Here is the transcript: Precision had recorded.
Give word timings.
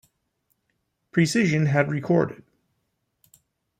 Precision 1.11 1.67
had 1.67 1.91
recorded. 1.91 2.41